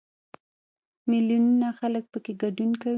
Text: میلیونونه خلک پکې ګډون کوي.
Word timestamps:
میلیونونه 1.09 1.67
خلک 1.79 2.03
پکې 2.11 2.33
ګډون 2.41 2.71
کوي. 2.81 2.89